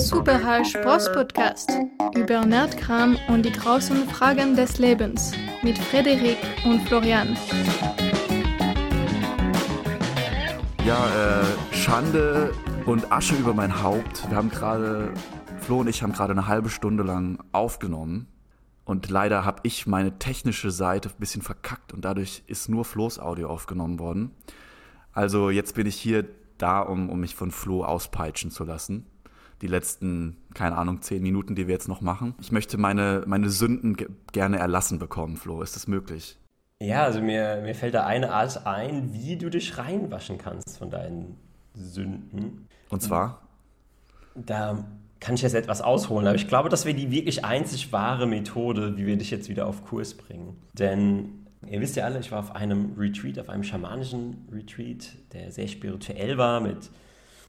[0.00, 1.70] Super High Sports Podcast
[2.16, 7.36] über Nerdkram und die großen Fragen des Lebens mit Frederik und Florian.
[10.86, 12.54] Ja, äh, Schande
[12.86, 14.28] und Asche über mein Haupt.
[14.30, 15.12] Wir haben gerade,
[15.60, 18.26] Flo und ich haben gerade eine halbe Stunde lang aufgenommen.
[18.86, 23.18] Und leider habe ich meine technische Seite ein bisschen verkackt und dadurch ist nur Flo's
[23.18, 24.30] Audio aufgenommen worden.
[25.12, 26.24] Also jetzt bin ich hier
[26.56, 29.04] da, um, um mich von Flo auspeitschen zu lassen.
[29.62, 32.34] Die letzten, keine Ahnung, zehn Minuten, die wir jetzt noch machen.
[32.40, 33.96] Ich möchte meine, meine Sünden
[34.32, 35.62] gerne erlassen bekommen, Flo.
[35.62, 36.38] Ist das möglich?
[36.82, 40.90] Ja, also mir, mir fällt da eine Art ein, wie du dich reinwaschen kannst von
[40.90, 41.36] deinen
[41.74, 42.66] Sünden.
[42.88, 43.42] Und zwar?
[44.34, 44.84] Da
[45.20, 48.96] kann ich jetzt etwas ausholen, aber ich glaube, das wäre die wirklich einzig wahre Methode,
[48.96, 50.56] wie wir dich jetzt wieder auf Kurs bringen.
[50.72, 55.52] Denn ihr wisst ja alle, ich war auf einem Retreat, auf einem schamanischen Retreat, der
[55.52, 56.90] sehr spirituell war, mit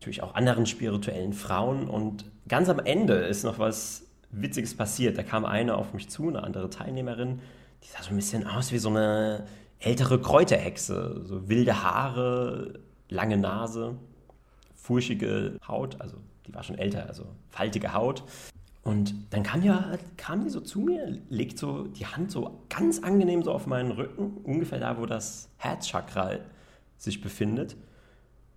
[0.02, 1.88] natürlich auch anderen spirituellen Frauen.
[1.88, 5.16] Und ganz am Ende ist noch was Witziges passiert.
[5.16, 7.40] Da kam eine auf mich zu, eine andere Teilnehmerin,
[7.84, 9.46] die sah so ein bisschen aus wie so eine
[9.78, 11.22] ältere Kräuterhexe.
[11.24, 13.96] So wilde Haare, lange Nase,
[14.74, 16.18] furchige Haut, also
[16.48, 18.24] die war schon älter, also faltige Haut.
[18.84, 23.04] Und dann kam, ja, kam die so zu mir, legt so die Hand so ganz
[23.04, 26.40] angenehm so auf meinen Rücken, ungefähr da, wo das Herzchakra
[26.98, 27.76] sich befindet.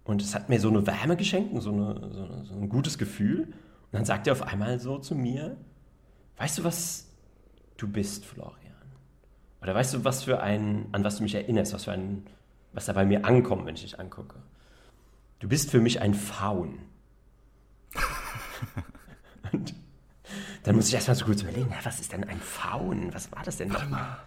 [0.04, 2.98] Und es hat mir so eine Wärme geschenkt und so, eine, so, so ein gutes
[2.98, 3.44] Gefühl.
[3.44, 5.56] Und dann sagt er auf einmal so zu mir,
[6.36, 7.08] weißt du, was
[7.76, 8.54] du bist, Florian?
[9.62, 12.26] Oder weißt du, was für ein, an was du mich erinnerst, was für ein,
[12.74, 14.36] was da bei mir ankommt, wenn ich dich angucke?
[15.38, 16.80] Du bist für mich ein Faun.
[19.52, 19.74] Und
[20.64, 23.12] dann muss ich erstmal so kurz überlegen, ja, was ist denn ein Faun?
[23.14, 24.18] Was war das denn nochmal?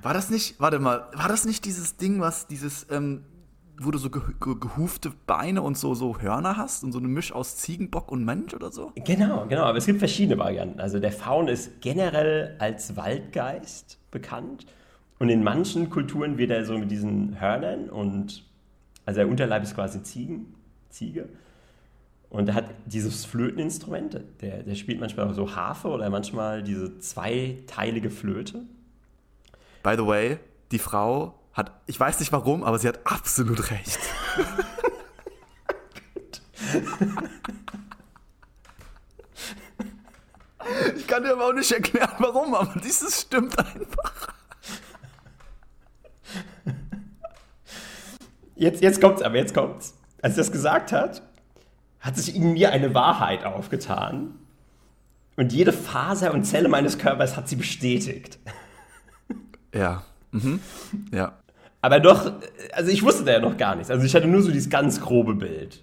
[0.00, 3.24] War das nicht, warte mal, war das nicht dieses Ding, was dieses, ähm,
[3.78, 7.08] wo du so ge ge gehufte Beine und so, so Hörner hast und so eine
[7.08, 8.92] Misch aus Ziegenbock und Mensch oder so?
[8.96, 10.80] Genau, genau, aber es gibt verschiedene Varianten.
[10.80, 14.66] Also der Faun ist generell als Waldgeist bekannt
[15.18, 18.44] und in manchen Kulturen wird er so mit diesen Hörnern und,
[19.06, 20.54] also der Unterleib ist quasi Ziegen,
[20.90, 21.28] Ziege
[22.32, 28.08] und er hat dieses Flöteninstrument, der, der spielt manchmal so Harfe oder manchmal diese zweiteilige
[28.08, 28.62] Flöte.
[29.82, 30.38] By the way,
[30.70, 33.98] die Frau hat, ich weiß nicht warum, aber sie hat absolut recht.
[40.96, 44.34] ich kann dir aber auch nicht erklären, warum, aber dieses stimmt einfach.
[48.54, 49.94] Jetzt, jetzt kommt's, aber jetzt kommt's.
[50.22, 51.22] Als sie das gesagt hat,
[52.00, 54.38] hat sich in mir eine Wahrheit aufgetan.
[55.36, 58.38] Und jede Faser und Zelle meines Körpers hat sie bestätigt.
[59.74, 60.04] Ja.
[60.30, 60.60] Mhm.
[61.12, 61.38] Ja.
[61.82, 62.32] Aber doch,
[62.72, 63.90] also ich wusste da ja noch gar nichts.
[63.90, 65.82] Also ich hatte nur so dieses ganz grobe Bild.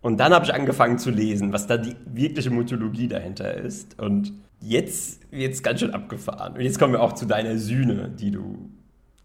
[0.00, 3.98] Und dann habe ich angefangen zu lesen, was da die wirkliche Mythologie dahinter ist.
[3.98, 6.54] Und jetzt wird es ganz schön abgefahren.
[6.54, 8.70] Und jetzt kommen wir auch zu deiner Sühne, die du,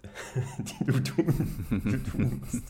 [0.59, 2.65] die du tun, du tun musst.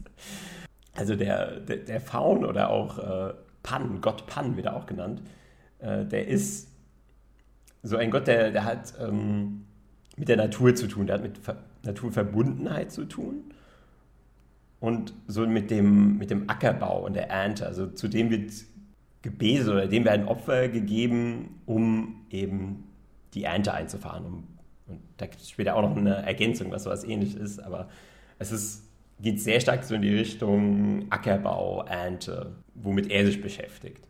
[0.95, 3.33] Also der, der, der Faun oder auch äh,
[3.63, 5.22] Pan, Gott Pan wird er auch genannt,
[5.79, 6.69] äh, der ist
[7.83, 9.66] so ein Gott, der, der hat ähm,
[10.18, 11.38] mit der Natur zu tun, der hat mit
[11.84, 13.53] Naturverbundenheit zu tun
[14.80, 17.66] und so mit dem, mit dem Ackerbau und der Ernte.
[17.66, 18.52] Also zu dem wird
[19.22, 22.86] gebetet oder dem werden Opfer gegeben, um eben
[23.34, 24.44] die Ernte einzufahren.
[24.88, 27.90] Und da gibt es später auch noch eine Ergänzung, was so was ähnlich ist, aber
[28.40, 34.08] es ist geht sehr stark so in die Richtung Ackerbau, Ernte, womit er sich beschäftigt.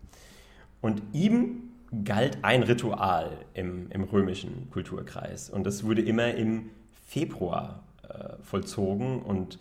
[0.80, 1.64] Und ihm
[2.06, 6.70] galt ein Ritual im, im römischen Kulturkreis und das wurde immer im
[7.12, 9.60] Februar äh, vollzogen und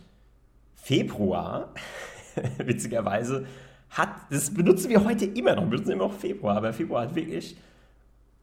[0.76, 1.74] Februar,
[2.58, 3.46] witzigerweise,
[3.90, 7.14] hat, das benutzen wir heute immer noch, wir benutzen immer noch Februar, aber Februar hat
[7.14, 7.56] wirklich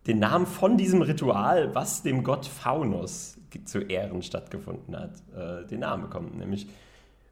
[0.05, 5.79] den Namen von diesem Ritual, was dem Gott Faunus zu Ehren stattgefunden hat, äh, den
[5.79, 6.67] Namen bekommen, nämlich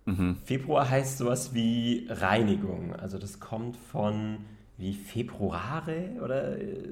[0.06, 0.38] Mhm.
[0.46, 2.96] Februar heißt sowas wie Reinigung.
[2.96, 4.38] Also das kommt von
[4.78, 6.84] wie Februare oder äh,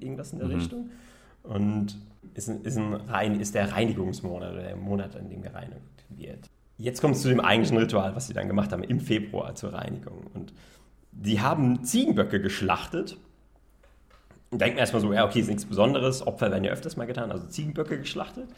[0.00, 0.54] irgendwas in der mhm.
[0.54, 0.90] Richtung.
[1.44, 1.96] Und
[2.34, 6.50] ist, ist, ein rein, ist der Reinigungsmonat oder der Monat, an dem gereinigt wird.
[6.76, 9.72] Jetzt kommt es zu dem eigentlichen Ritual, was sie dann gemacht haben im Februar zur
[9.72, 10.26] Reinigung.
[10.34, 10.52] Und
[11.12, 13.16] die haben Ziegenböcke geschlachtet.
[14.50, 16.26] Und denken erstmal so, ja, okay, ist nichts Besonderes.
[16.26, 18.48] Opfer werden ja öfters mal getan, also Ziegenböcke geschlachtet.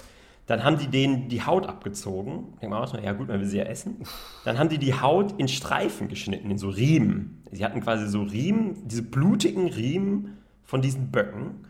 [0.46, 2.54] Dann haben die denen die Haut abgezogen.
[2.60, 4.04] Denkt man auch ja gut, man will sie ja essen.
[4.44, 7.42] Dann haben die die Haut in Streifen geschnitten, in so Riemen.
[7.50, 11.65] Sie hatten quasi so Riemen, diese blutigen Riemen von diesen Böcken.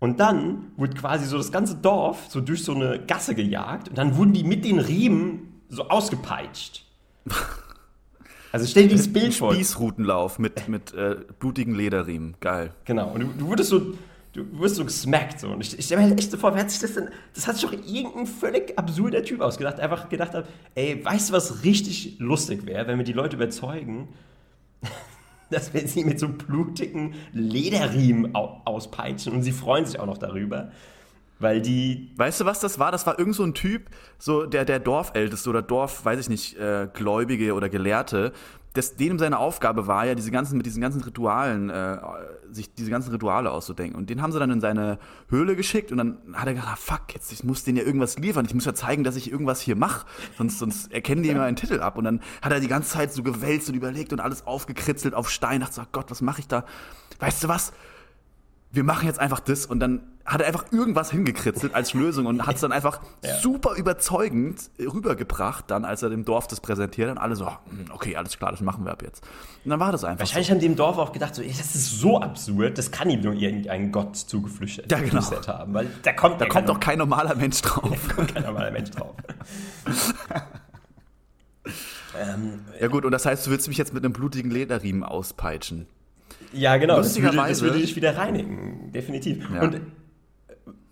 [0.00, 3.88] Und dann wurde quasi so das ganze Dorf so durch so eine Gasse gejagt.
[3.88, 6.84] Und dann wurden die mit den Riemen so ausgepeitscht.
[8.50, 9.52] Also stell dir dieses Bild vor.
[9.52, 12.34] Spießrutenlauf mit, mit äh, blutigen Lederriemen.
[12.40, 12.72] Geil.
[12.86, 13.10] Genau.
[13.10, 13.94] Und du, du wurdest so,
[14.32, 15.40] du wirst so gesmackt.
[15.40, 15.48] So.
[15.48, 17.46] Und ich, ich stelle mir halt echt so vor, wer hat sich das denn, das
[17.46, 21.62] hat sich doch irgendein völlig absurder Typ ausgedacht, einfach gedacht hat, ey, weißt du, was
[21.62, 24.08] richtig lustig wäre, wenn wir die Leute überzeugen,
[25.50, 30.70] dass wir sie mit so blutigen Lederriemen auspeitschen und sie freuen sich auch noch darüber.
[31.40, 32.10] Weil die.
[32.16, 32.90] Weißt du, was das war?
[32.90, 36.58] Das war irgend so ein Typ, so der, der Dorfälteste oder Dorf, weiß ich nicht,
[36.58, 38.32] äh, Gläubige oder Gelehrte.
[38.74, 41.98] Das, dem seine Aufgabe war ja, diese ganzen, mit diesen ganzen Ritualen, äh,
[42.50, 43.98] sich diese ganzen Rituale auszudenken.
[43.98, 44.98] Und den haben sie dann in seine
[45.28, 48.18] Höhle geschickt und dann hat er gedacht, ah, fuck, jetzt ich muss denen ja irgendwas
[48.18, 48.44] liefern.
[48.44, 50.06] Ich muss ja zeigen, dass ich irgendwas hier mache.
[50.36, 51.96] Sonst, sonst erkennen die mir einen Titel ab.
[51.96, 55.30] Und dann hat er die ganze Zeit so gewälzt und überlegt und alles aufgekritzelt auf
[55.30, 55.60] Stein.
[55.60, 56.64] Dachte so, Gott, was mache ich da?
[57.18, 57.72] Weißt du was?
[58.70, 62.46] wir machen jetzt einfach das und dann hat er einfach irgendwas hingekritzelt als Lösung und
[62.46, 63.38] hat es dann einfach ja.
[63.38, 68.14] super überzeugend rübergebracht, dann als er dem Dorf das präsentiert und alle so, hm, okay,
[68.14, 69.24] alles klar, das machen wir ab jetzt.
[69.64, 70.20] Und dann war das einfach.
[70.20, 70.52] Wahrscheinlich so.
[70.52, 73.32] haben die im Dorf auch gedacht, so, das ist so absurd, das kann ihm nur
[73.32, 75.22] irgendein Gott zugeflüstert ja, genau.
[75.46, 77.88] haben, weil da kommt, da kommt doch kein normaler Mensch drauf.
[78.08, 79.14] Da kommt kein normaler Mensch drauf.
[82.20, 85.86] ähm, ja gut, und das heißt, du willst mich jetzt mit einem blutigen Lederriemen auspeitschen.
[86.52, 86.96] Ja, genau.
[86.96, 89.48] Das würde, das würde dich wieder reinigen, definitiv.
[89.52, 89.62] Ja.
[89.62, 89.80] Und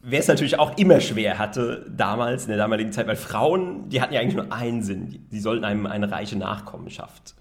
[0.08, 4.00] wer es natürlich auch immer schwer hatte, damals, in der damaligen Zeit, weil Frauen, die
[4.00, 5.26] hatten ja eigentlich nur einen Sinn.
[5.32, 7.34] Die, sollten einem eine reiche Nachkommenschaft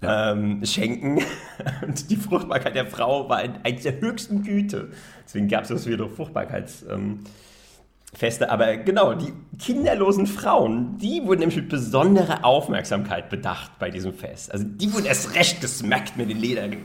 [0.00, 0.32] ja.
[0.32, 1.22] ähm, schenken.
[1.86, 4.88] Und die Fruchtbarkeit der Frau war eines der höchsten Güte.
[5.26, 6.94] Deswegen gab es das wieder Fruchtbarkeitsfeste.
[6.94, 14.14] Ähm, Aber genau, die kinderlosen Frauen, die wurden nämlich mit besonderer Aufmerksamkeit bedacht bei diesem
[14.14, 14.50] Fest.
[14.50, 16.78] Also die wurden erst recht gesmackt mit den Ledern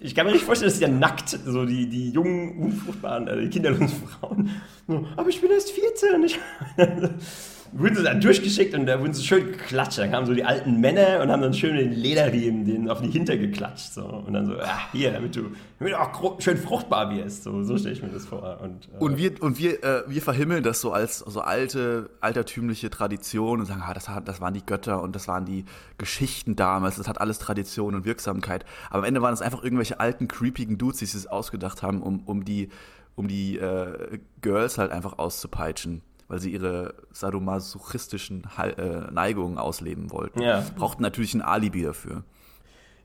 [0.00, 3.48] ich kann mir nicht vorstellen, dass die dann nackt, so die, die jungen, unfruchtbaren, äh,
[3.48, 4.50] kinderlosen Frauen,
[4.86, 6.24] so, aber ich bin erst 14.
[6.24, 6.38] Ich,
[7.72, 9.98] wurden sie dann durchgeschickt und da wurden sie schön geklatscht.
[9.98, 13.08] Dann kamen so die alten Männer und haben dann schön den Lederriemen denen auf die
[13.08, 13.92] Hinter geklatscht.
[13.92, 14.04] So.
[14.04, 17.44] Und dann so, ja, hier, damit du, damit du auch schön fruchtbar wirst.
[17.44, 18.60] So, so stelle ich mir das vor.
[18.62, 22.90] Und, äh, und wir, und wir, äh, wir verhimmeln das so als so alte, altertümliche
[22.90, 25.64] Tradition und sagen, ah, das, das waren die Götter und das waren die
[25.98, 26.96] Geschichten damals.
[26.96, 28.64] Das hat alles Tradition und Wirksamkeit.
[28.90, 32.02] Aber am Ende waren es einfach irgendwelche alten, creepigen Dudes, die sich das ausgedacht haben,
[32.02, 32.68] um, um die,
[33.16, 40.42] um die äh, Girls halt einfach auszupeitschen weil sie ihre sadomasochistischen äh, Neigungen ausleben wollten.
[40.42, 40.64] Ja.
[40.76, 42.22] Brauchten natürlich ein Alibi dafür.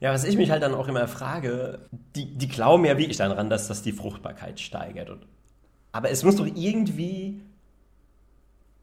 [0.02, 1.80] Ja, was ich mich halt dann auch immer frage,
[2.16, 5.10] die, die glauben ja wirklich daran, dass das die Fruchtbarkeit steigert.
[5.10, 5.26] Und,
[5.94, 7.42] aber es muss doch irgendwie.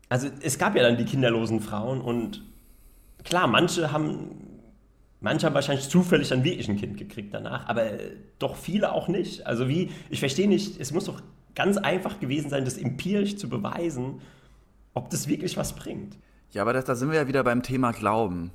[0.08, 2.42] Also es gab ja dann die kinderlosen Frauen und
[3.22, 4.46] klar, manche haben.
[5.22, 7.90] Manche haben wahrscheinlich zufällig dann wirklich ein Kind gekriegt danach, aber
[8.38, 9.46] doch viele auch nicht.
[9.46, 11.20] Also wie, ich verstehe nicht, es muss doch
[11.54, 14.20] ganz einfach gewesen sein, das empirisch zu beweisen,
[14.94, 16.16] ob das wirklich was bringt.
[16.52, 18.50] Ja, aber das, da sind wir ja wieder beim Thema Glauben.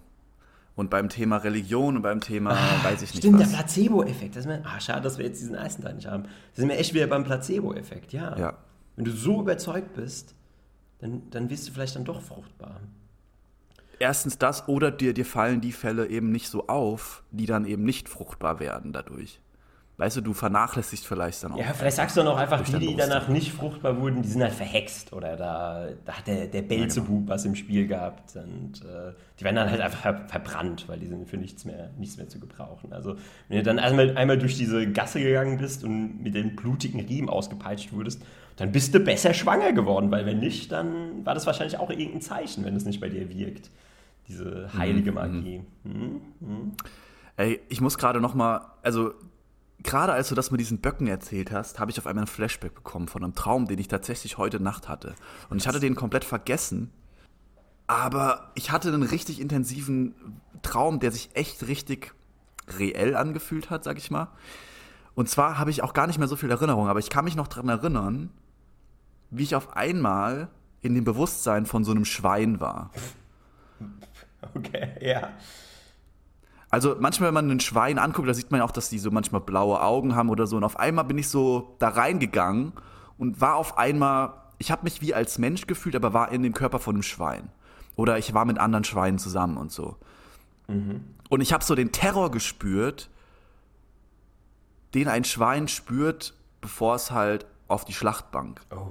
[0.76, 3.50] Und beim Thema Religion und beim Thema, ah, weiß ich nicht stimmt, was.
[3.50, 4.38] der Placebo-Effekt.
[4.66, 6.24] Ah, schade, dass wir jetzt diesen Eisenteil nicht haben.
[6.24, 8.38] Da sind wir echt wieder beim Placebo-Effekt, ja.
[8.38, 8.58] ja.
[8.98, 10.36] Wenn du so überzeugt bist,
[11.00, 12.82] dann, dann wirst du vielleicht dann doch fruchtbar.
[14.00, 17.86] Erstens das, oder dir, dir fallen die Fälle eben nicht so auf, die dann eben
[17.86, 19.40] nicht fruchtbar werden dadurch
[19.98, 21.58] weißt du, du vernachlässigst vielleicht dann auch.
[21.58, 24.42] Ja, vielleicht sagst du dann auch einfach, die, die danach nicht fruchtbar wurden, die sind
[24.42, 27.30] halt verhext oder da, da hat der, der Belzebub ja, genau.
[27.30, 31.08] was im Spiel gehabt und äh, die werden dann halt einfach ver verbrannt, weil die
[31.08, 32.92] sind für nichts mehr, nichts mehr zu gebrauchen.
[32.92, 33.16] Also
[33.48, 37.30] wenn du dann einmal, einmal durch diese Gasse gegangen bist und mit dem blutigen Riemen
[37.30, 38.22] ausgepeitscht wurdest,
[38.58, 42.22] dann bist du besser schwanger geworden, weil wenn nicht, dann war das wahrscheinlich auch irgendein
[42.22, 43.70] Zeichen, wenn es nicht bei dir wirkt.
[44.28, 45.16] Diese heilige mhm.
[45.16, 45.62] Magie.
[45.84, 46.22] Mhm.
[46.40, 46.72] Mhm.
[47.38, 49.14] Ey, ich muss gerade noch mal, also
[49.86, 52.76] gerade als du das mit diesen Böcken erzählt hast, habe ich auf einmal ein Flashback
[52.76, 55.16] bekommen von einem Traum, den ich tatsächlich heute Nacht hatte.
[55.50, 56.92] Und ich hatte den komplett vergessen.
[57.88, 60.16] Aber ich hatte einen richtig intensiven
[60.64, 62.16] Traum, der sich echt richtig
[62.80, 64.30] reell angefühlt hat, sag ich mal.
[65.14, 67.36] Und zwar habe ich auch gar nicht mehr so viel Erinnerung, aber ich kann mich
[67.36, 68.32] noch daran erinnern,
[69.30, 70.50] wie ich auf einmal
[70.82, 72.92] in dem Bewusstsein von so einem Schwein war.
[74.54, 75.30] Okay, ja.
[76.76, 79.40] Also manchmal, wenn man ein Schwein anguckt, da sieht man auch, dass die so manchmal
[79.40, 80.58] blaue Augen haben oder so.
[80.58, 82.74] Und auf einmal bin ich so da reingegangen
[83.18, 86.52] und war auf einmal, ich habe mich wie als Mensch gefühlt, aber war in dem
[86.52, 87.48] Körper von einem Schwein.
[87.96, 89.96] Oder ich war mit anderen Schweinen zusammen und so.
[90.68, 91.06] Mhm.
[91.30, 93.10] Und ich habe so den Terror gespürt,
[94.96, 98.88] den ein Schwein spürt, bevor es halt auf die Schlachtbank oh.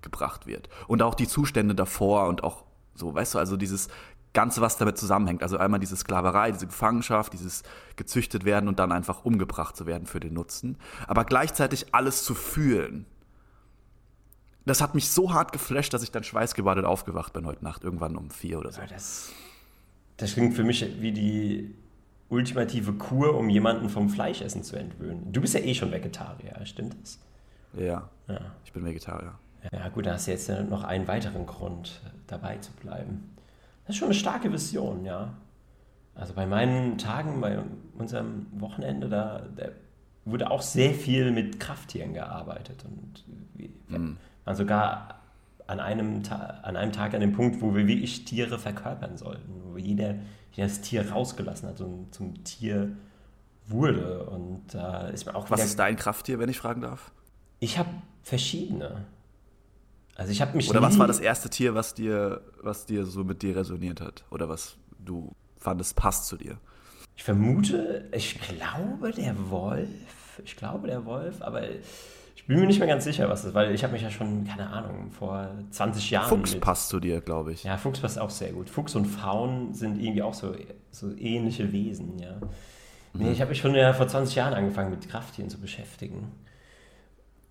[0.00, 0.68] gebracht wird.
[0.86, 2.62] Und auch die Zustände davor und auch
[2.94, 3.88] so, weißt du, also dieses
[4.36, 5.42] Ganze, was damit zusammenhängt.
[5.42, 7.62] Also einmal diese Sklaverei, diese Gefangenschaft, dieses
[7.96, 10.76] gezüchtet werden und dann einfach umgebracht zu werden für den Nutzen.
[11.08, 13.06] Aber gleichzeitig alles zu fühlen.
[14.66, 18.14] Das hat mich so hart geflasht, dass ich dann schweißgebadet aufgewacht bin heute Nacht, irgendwann
[18.14, 18.82] um vier oder so.
[18.86, 19.30] Das,
[20.18, 21.74] das klingt für mich wie die
[22.28, 25.32] ultimative Kur, um jemanden vom Fleischessen zu entwöhnen.
[25.32, 27.18] Du bist ja eh schon Vegetarier, stimmt das?
[27.72, 28.40] Ja, ja.
[28.66, 29.32] ich bin Vegetarier.
[29.72, 33.35] Ja, gut, da hast du jetzt noch einen weiteren Grund, dabei zu bleiben.
[33.86, 35.34] Das ist schon eine starke Vision, ja.
[36.14, 37.58] Also bei meinen Tagen, bei
[37.98, 39.68] unserem Wochenende, da, da
[40.24, 42.84] wurde auch sehr viel mit Krafttieren gearbeitet.
[42.84, 43.24] Und
[43.54, 44.16] wir mhm.
[44.44, 45.20] waren sogar
[45.66, 49.76] an einem, an einem Tag an dem Punkt, wo wir wirklich Tiere verkörpern sollten, wo
[49.76, 50.14] jeder,
[50.52, 52.96] jeder das Tier rausgelassen hat und zum Tier
[53.66, 54.24] wurde.
[54.24, 57.12] Und da ist mir auch Was ist dein Krafttier, wenn ich fragen darf?
[57.60, 57.90] Ich habe
[58.22, 59.04] verschiedene.
[60.16, 60.68] Also ich habe mich.
[60.70, 64.24] Oder was war das erste Tier, was dir, was dir so mit dir resoniert hat?
[64.30, 66.58] Oder was du fandest passt zu dir?
[67.16, 69.88] Ich vermute, ich glaube der Wolf.
[70.44, 71.62] Ich glaube der Wolf, aber
[72.34, 74.10] ich bin mir nicht mehr ganz sicher, was das ist, weil ich habe mich ja
[74.10, 76.28] schon, keine Ahnung, vor 20 Jahren.
[76.28, 77.64] Fuchs mit, passt zu dir, glaube ich.
[77.64, 78.68] Ja, Fuchs passt auch sehr gut.
[78.68, 80.54] Fuchs und Faun sind irgendwie auch so,
[80.90, 82.36] so ähnliche Wesen, ja.
[83.14, 83.22] Mhm.
[83.24, 86.30] Nee, ich habe mich schon ja vor 20 Jahren angefangen, mit Krafttieren zu beschäftigen.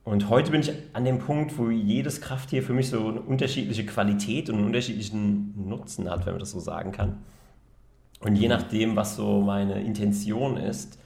[0.05, 3.87] Und heute bin ich an dem Punkt, wo jedes Krafttier für mich so eine unterschiedliche
[3.87, 7.23] Qualität und einen unterschiedlichen Nutzen hat, wenn man das so sagen kann.
[8.19, 10.99] Und je nachdem, was so meine Intention ist,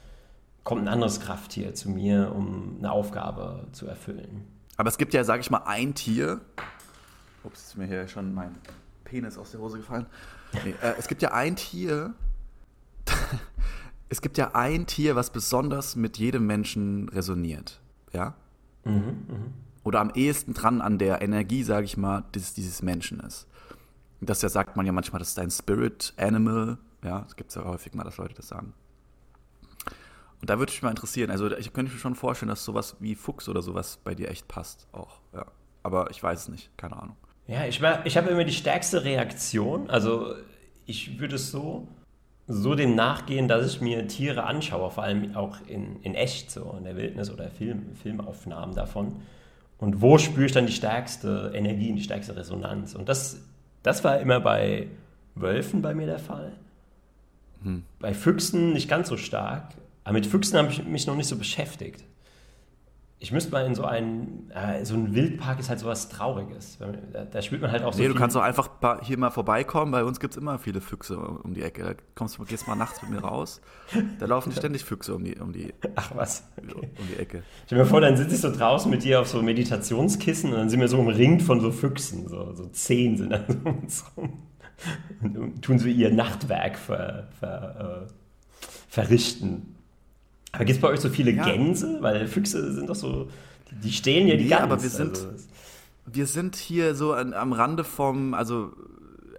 [0.65, 4.45] kommt ein anderes Krafttier zu mir, um eine Aufgabe zu erfüllen.
[4.75, 6.41] Aber es gibt ja, sage ich mal, ein Tier.
[7.45, 8.53] Ups, ist mir hier schon mein
[9.05, 10.07] Penis aus der Hose gefallen.
[10.65, 12.13] Nee, äh, es gibt ja ein Tier.
[14.09, 17.79] es gibt ja ein Tier, was besonders mit jedem Menschen resoniert.
[18.11, 18.35] Ja?
[18.83, 19.53] Mhm, mh.
[19.83, 23.47] Oder am ehesten dran an der Energie, sage ich mal, des, dieses Menschen ist.
[24.21, 26.77] Das ja sagt man ja manchmal, das ist ein Spirit Animal.
[27.03, 28.73] Ja, es gibt ja häufig mal, dass Leute das sagen.
[30.41, 33.15] Und da würde mich mal interessieren, also ich könnte mir schon vorstellen, dass sowas wie
[33.15, 35.19] Fuchs oder sowas bei dir echt passt auch.
[35.33, 35.45] Ja.
[35.83, 37.15] Aber ich weiß es nicht, keine Ahnung.
[37.47, 39.89] Ja, ich, ich habe immer die stärkste Reaktion.
[39.89, 40.35] Also
[40.85, 41.87] ich würde es so,
[42.51, 46.75] so dem nachgehen, dass ich mir Tiere anschaue, vor allem auch in, in echt, so
[46.77, 49.17] in der Wildnis oder Film, Filmaufnahmen davon.
[49.77, 52.95] Und wo spüre ich dann die stärkste Energie, die stärkste Resonanz?
[52.95, 53.39] Und das,
[53.83, 54.87] das war immer bei
[55.35, 56.53] Wölfen bei mir der Fall.
[57.63, 57.83] Hm.
[57.99, 61.37] Bei Füchsen nicht ganz so stark, aber mit Füchsen habe ich mich noch nicht so
[61.37, 62.03] beschäftigt
[63.21, 66.77] ich müsste mal in so einen, äh, so ein Wildpark ist halt sowas Trauriges.
[67.11, 68.01] Da, da spürt man halt auch so.
[68.01, 68.69] Nee, du kannst doch einfach
[69.01, 69.91] hier mal vorbeikommen.
[69.91, 71.83] Bei uns gibt es immer viele Füchse um die Ecke.
[71.83, 73.59] Da kommst du, gehst mal nachts mit mir raus.
[74.19, 76.47] Da laufen ständig Füchse um die, um die, Ach was.
[76.57, 76.91] Okay.
[76.97, 77.43] Um die Ecke.
[77.65, 80.69] Stell mal vor, dann sitze ich so draußen mit dir auf so Meditationskissen und dann
[80.69, 82.29] sind wir so umringt von so Füchsen.
[82.29, 84.43] So, so zehn sind dann so um uns rum.
[85.21, 89.75] Und tun so ihr Nachtwerk ver, ver, äh, verrichten.
[90.51, 91.45] Aber gibt es bei euch so viele ja.
[91.45, 91.97] Gänse?
[92.01, 93.29] Weil Füchse sind doch so,
[93.71, 94.61] die stehlen ja die nee, Gans.
[94.61, 95.29] aber wir sind, also.
[96.05, 98.73] wir sind hier so an, am Rande vom, also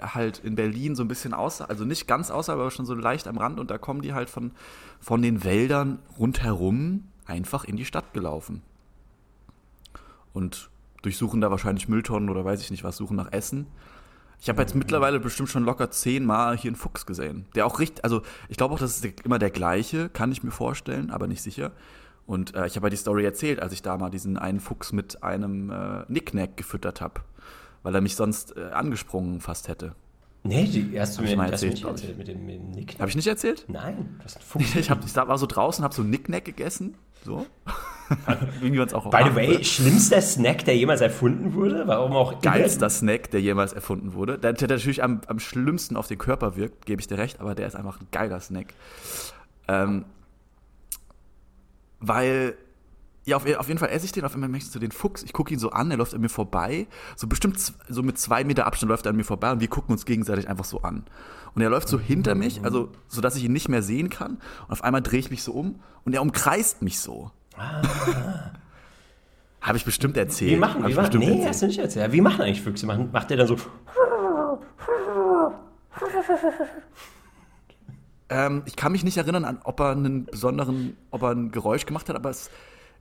[0.01, 3.29] halt in Berlin so ein bisschen außer, also nicht ganz außer, aber schon so leicht
[3.29, 4.53] am Rand und da kommen die halt von,
[5.01, 8.63] von den Wäldern rundherum einfach in die Stadt gelaufen.
[10.33, 10.71] Und
[11.03, 13.67] durchsuchen da wahrscheinlich Mülltonnen oder weiß ich nicht was, suchen nach Essen.
[14.41, 17.47] Ich habe jetzt mittlerweile bestimmt schon locker zehnmal hier einen Fuchs gesehen.
[17.55, 20.51] Der auch richtig, also ich glaube auch, das ist immer der gleiche, kann ich mir
[20.51, 21.73] vorstellen, aber nicht sicher.
[22.27, 24.93] Und äh, ich habe ja die Story erzählt, als ich da mal diesen einen Fuchs
[24.93, 27.21] mit einem äh, Nicknack gefüttert habe,
[27.83, 29.95] weil er mich sonst äh, angesprungen fast hätte.
[30.43, 33.01] Nee, die hast du mir mal erzählt, nicht erzählt mit dem, mit dem Nicknack.
[33.01, 33.67] Habe ich nicht erzählt?
[33.69, 37.47] Nein, das ist ein ich, hab, ich war so draußen, habe so Nicknack gegessen, so.
[38.61, 39.67] Wie man es auch By the way, wird.
[39.67, 41.87] schlimmster Snack, der jemals erfunden wurde?
[41.87, 44.39] Warum auch Geilster Snack, der jemals erfunden wurde.
[44.39, 47.55] Der, der natürlich am, am schlimmsten auf den Körper wirkt, gebe ich dir recht, aber
[47.55, 48.75] der ist einfach ein geiler Snack.
[49.69, 50.07] Ähm,
[52.01, 52.55] weil
[53.25, 55.23] ja, auf, auf, jeden Fall esse ich den, auf einmal möchte ich so den Fuchs,
[55.23, 56.87] ich gucke ihn so an, er läuft an mir vorbei,
[57.17, 57.59] so bestimmt
[57.89, 60.49] so mit zwei Meter Abstand läuft er an mir vorbei und wir gucken uns gegenseitig
[60.49, 61.05] einfach so an.
[61.55, 64.39] Und er läuft so hinter mich, also so dass ich ihn nicht mehr sehen kann
[64.67, 67.31] und auf einmal drehe ich mich so um und er umkreist mich so.
[67.57, 67.83] Ah.
[69.61, 70.53] Habe ich bestimmt erzählt.
[70.53, 71.49] Wie machen, wie machen, nee, erzählt.
[71.49, 72.13] hast du nicht erzählt.
[72.13, 72.87] Wie machen eigentlich Füchse?
[72.87, 73.57] Macht, macht der dann so.
[78.31, 81.85] Ähm, ich kann mich nicht erinnern, an, ob er einen besonderen, ob er ein Geräusch
[81.85, 82.49] gemacht hat, aber es,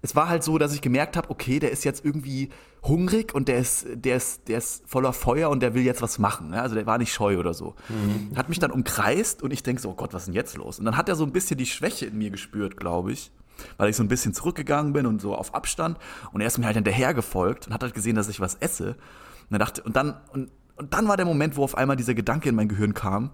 [0.02, 2.50] es war halt so, dass ich gemerkt habe, okay, der ist jetzt irgendwie
[2.84, 6.20] hungrig und der ist, der ist, der ist voller Feuer und der will jetzt was
[6.20, 6.54] machen.
[6.54, 7.76] Also der war nicht scheu oder so.
[7.90, 8.38] Mhm.
[8.38, 10.80] Hat mich dann umkreist und ich denke so, oh Gott, was ist denn jetzt los?
[10.80, 13.32] Und dann hat er so ein bisschen die Schwäche in mir gespürt, glaube ich
[13.78, 15.98] weil ich so ein bisschen zurückgegangen bin und so auf Abstand.
[16.32, 18.90] Und er ist mir halt hinterher gefolgt und hat halt gesehen, dass ich was esse.
[18.90, 22.14] Und dann dachte, und dann, und, und dann war der Moment, wo auf einmal dieser
[22.14, 23.32] Gedanke in mein Gehirn kam,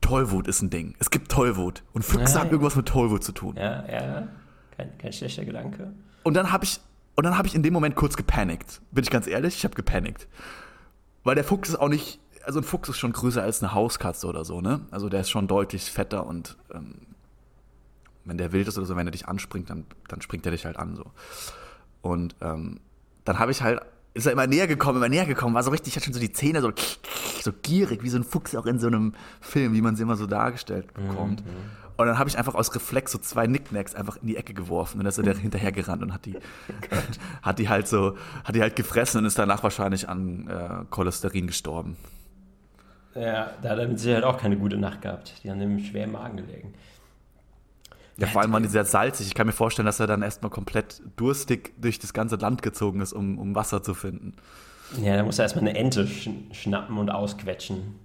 [0.00, 0.94] Tollwut ist ein Ding.
[0.98, 1.82] Es gibt Tollwut.
[1.92, 3.56] Und Füchse ja, haben irgendwas mit Tollwut zu tun.
[3.56, 4.28] Ja, ja.
[4.76, 5.92] Kein, kein schlechter Gedanke.
[6.22, 6.80] Und dann habe ich,
[7.14, 8.80] und dann habe ich in dem Moment kurz gepanikt.
[8.90, 10.28] Bin ich ganz ehrlich, ich habe gepanikt.
[11.24, 14.26] Weil der Fuchs ist auch nicht, also ein Fuchs ist schon größer als eine Hauskatze
[14.26, 14.80] oder so, ne?
[14.90, 16.94] Also der ist schon deutlich fetter und ähm,
[18.24, 20.66] wenn der wild ist oder so, wenn er dich anspringt, dann, dann springt er dich
[20.66, 21.04] halt an so.
[22.02, 22.80] Und ähm,
[23.24, 23.80] dann habe ich halt,
[24.14, 26.32] ist er immer näher gekommen, immer näher gekommen, war so richtig, hat schon so die
[26.32, 26.72] Zähne so,
[27.40, 30.16] so gierig, wie so ein Fuchs auch in so einem Film, wie man sie immer
[30.16, 31.44] so dargestellt bekommt.
[31.44, 31.50] Mhm.
[31.96, 34.98] Und dann habe ich einfach aus Reflex so zwei Nicknacks einfach in die Ecke geworfen
[34.98, 36.36] und dann ist er hinterher gerannt und hat die,
[37.42, 41.46] hat die halt so, hat die halt gefressen und ist danach wahrscheinlich an äh, Cholesterin
[41.46, 41.96] gestorben.
[43.14, 45.42] Ja, da hat er mit Sicherheit auch keine gute Nacht gehabt.
[45.42, 46.74] Die haben ihm schwer im Magen gelegen.
[48.18, 49.26] Ja, vor allem waren die sehr salzig.
[49.26, 53.00] Ich kann mir vorstellen, dass er dann erstmal komplett durstig durch das ganze Land gezogen
[53.00, 54.34] ist, um, um Wasser zu finden.
[55.02, 57.98] Ja, da muss er erstmal eine Ente schnappen und ausquetschen.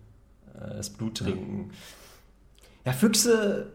[0.56, 1.72] Äh, das Blut trinken.
[2.86, 3.72] Ja Füchse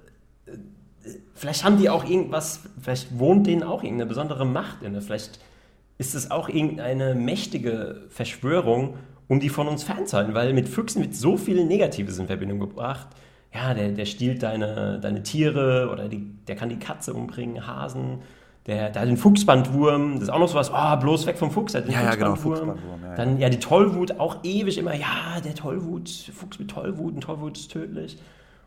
[1.35, 5.01] vielleicht haben die auch irgendwas, vielleicht wohnt denen auch irgendeine besondere Macht inne.
[5.01, 5.39] Vielleicht
[5.99, 8.97] ist es auch irgendeine mächtige Verschwörung,
[9.29, 13.09] um die von uns fernzuhalten, weil mit Füchsen wird so viel Negatives in Verbindung gebracht.
[13.53, 18.19] Ja, der, der stiehlt deine, deine Tiere oder die, der kann die Katze umbringen, Hasen.
[18.67, 21.73] Der, der hat den Fuchsbandwurm, das ist auch noch sowas, oh, bloß weg vom Fuchs,
[21.73, 22.19] der hat den ja, Fuchsbandwurm.
[22.19, 26.59] Ja, genau, Fuchsbandwurm ja, Dann ja die Tollwut, auch ewig immer, ja, der Tollwut, Fuchs
[26.59, 28.19] mit Tollwut, ein Tollwut ist tödlich.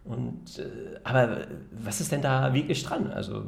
[0.06, 3.12] Und, äh, aber was ist denn da wirklich dran?
[3.12, 3.44] Also,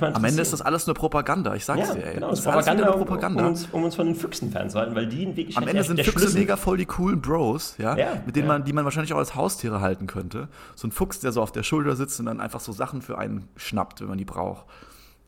[0.00, 2.04] Am Ende ist das alles nur Propaganda, ich sag's ja, dir.
[2.06, 2.14] Ey.
[2.14, 3.42] Genau, das ist Propaganda, Propaganda.
[3.42, 6.36] Um, uns, um, uns, von den Füchsen fernzuhalten, weil die wirklich Am Ende sind Füchse
[6.36, 8.54] mega voll die coolen Bros, ja, ja mit denen ja.
[8.54, 10.48] man, die man wahrscheinlich auch als Haustiere halten könnte.
[10.74, 13.18] So ein Fuchs, der so auf der Schulter sitzt und dann einfach so Sachen für
[13.18, 14.64] einen schnappt, wenn man die braucht.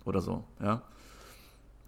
[0.05, 0.83] Oder so, ja.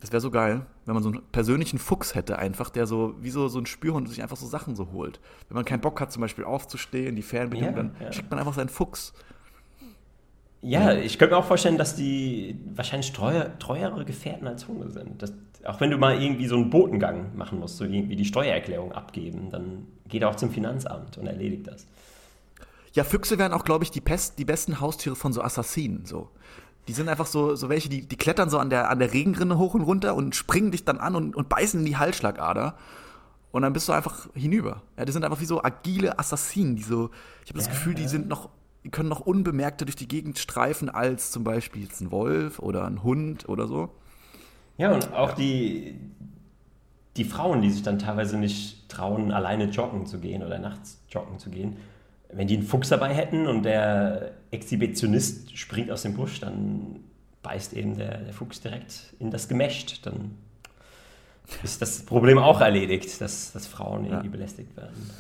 [0.05, 3.31] Das wäre so geil, wenn man so einen persönlichen Fuchs hätte, einfach, der so, wie
[3.31, 5.19] so, so ein Spürhund sich einfach so Sachen so holt.
[5.49, 8.13] Wenn man keinen Bock hat, zum Beispiel aufzustehen, die Fernbedienung, ja, dann ja.
[8.13, 9.15] schickt man einfach seinen Fuchs.
[10.61, 14.91] Ja, ja, ich könnte mir auch vorstellen, dass die wahrscheinlich treuer, treuere Gefährten als Hunde
[14.91, 15.23] sind.
[15.23, 15.33] Das,
[15.65, 19.49] auch wenn du mal irgendwie so einen Botengang machen musst, so irgendwie die Steuererklärung abgeben,
[19.51, 21.87] dann geht er auch zum Finanzamt und erledigt das.
[22.93, 26.05] Ja, Füchse wären auch, glaube ich, die, Pest, die besten Haustiere von so Assassinen.
[26.05, 26.29] So.
[26.89, 29.59] Die sind einfach so, so welche, die, die klettern so an der, an der Regenrinne
[29.59, 32.75] hoch und runter und springen dich dann an und, und beißen in die Halsschlagader.
[33.53, 34.83] Und dann bist du einfach hinüber.
[34.99, 37.11] Ja, die sind einfach wie so agile Assassinen, die so,
[37.45, 38.51] ich habe das ja, Gefühl, die sind noch
[38.85, 42.85] die können noch unbemerkter durch die Gegend streifen als zum Beispiel jetzt ein Wolf oder
[42.85, 43.91] ein Hund oder so.
[44.77, 45.35] Ja, und auch ja.
[45.37, 45.99] die,
[47.17, 51.39] die Frauen, die sich dann teilweise nicht trauen, alleine joggen zu gehen oder nachts joggen
[51.39, 51.79] zu gehen,
[52.37, 57.01] wenn die einen Fuchs dabei hätten und der Exhibitionist springt aus dem Busch, dann
[57.43, 60.05] beißt eben der, der Fuchs direkt in das Gemächt.
[60.07, 60.37] Dann
[61.63, 64.33] ist das Problem auch erledigt, dass, dass Frauen irgendwie ja.
[64.33, 65.11] belästigt werden.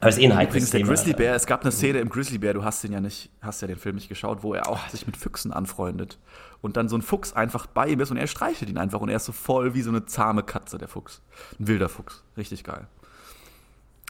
[0.00, 0.70] Aber es ist eh ein Thema.
[0.70, 3.30] Der Grizzly Bear, es gab eine Szene im Grizzly Bear, du hast den ja nicht,
[3.40, 6.18] hast ja den Film nicht geschaut, wo er auch sich mit Füchsen anfreundet.
[6.60, 9.08] Und dann so ein Fuchs einfach bei ihm ist und er streichelt ihn einfach und
[9.08, 11.22] er ist so voll wie so eine zahme Katze, der Fuchs.
[11.58, 12.22] Ein wilder Fuchs.
[12.36, 12.86] Richtig geil.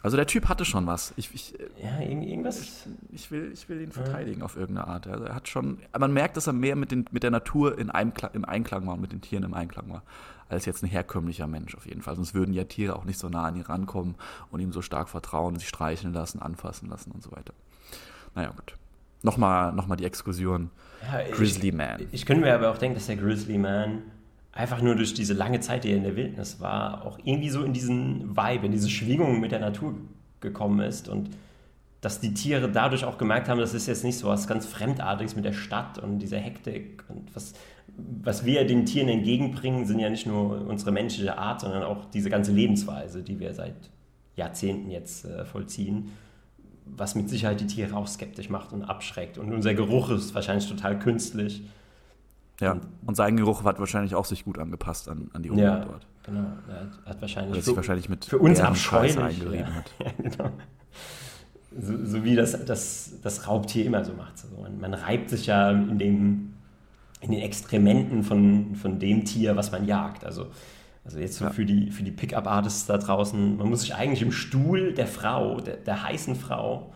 [0.05, 1.15] Also der Typ hatte schon was.
[1.17, 2.61] Ich, ich, ja, irgendwas.
[2.61, 4.45] Ich, ich, will, ich will ihn verteidigen ja.
[4.45, 5.07] auf irgendeine Art.
[5.07, 7.89] Also er hat schon, man merkt, dass er mehr mit, den, mit der Natur in
[7.89, 10.03] Einklang, im Einklang war, mit den Tieren im Einklang war
[10.51, 12.17] als jetzt ein herkömmlicher Mensch auf jeden Fall.
[12.17, 14.15] Sonst würden ja Tiere auch nicht so nah an ihn rankommen
[14.51, 17.55] und ihm so stark vertrauen, sich streicheln lassen, anfassen lassen und so weiter.
[18.35, 18.77] Naja, gut.
[19.23, 20.71] Nochmal noch mal die Exkursion.
[21.03, 22.01] Ja, Grizzly Man.
[22.01, 24.03] Ich, ich könnte mir aber auch denken, dass der Grizzly Man
[24.55, 27.63] einfach nur durch diese lange Zeit, die er in der Wildnis war, auch irgendwie so
[27.63, 29.95] in diesen Vibe, in diese Schwingung mit der Natur
[30.41, 31.31] gekommen ist und
[32.01, 35.37] dass die Tiere dadurch auch gemerkt haben, das ist jetzt nicht so was ganz Fremdartiges
[35.37, 37.55] mit der Stadt und dieser Hektik und was,
[38.23, 42.29] was wir den Tieren entgegenbringen, sind ja nicht nur unsere menschliche Art, sondern auch diese
[42.29, 43.75] ganze Lebensweise, die wir seit
[44.37, 46.11] Jahrzehnten jetzt äh, vollziehen,
[46.85, 49.39] was mit Sicherheit die Tiere auch skeptisch macht und abschreckt.
[49.39, 51.63] Und unser Geruch ist wahrscheinlich total künstlich.
[52.61, 55.67] Ja, und, und sein Geruch hat wahrscheinlich auch sich gut angepasst an, an die Umwelt
[55.67, 56.07] ja, dort.
[56.23, 59.75] Genau, er hat wahrscheinlich, für, sich wahrscheinlich mit für uns abscheulich eingerieben ja.
[59.75, 59.91] hat.
[60.05, 60.51] Ja, genau.
[61.77, 64.35] So, so, wie das, das, das Raubtier immer so macht.
[64.45, 66.55] Also man, man reibt sich ja in dem
[67.25, 70.25] in den Exkrementen von, von dem Tier, was man jagt.
[70.25, 70.49] Also,
[71.05, 71.51] also jetzt so ja.
[71.51, 75.61] für die, für die Pickup-Artists da draußen, man muss sich eigentlich im Stuhl der Frau,
[75.61, 76.93] der, der heißen Frau,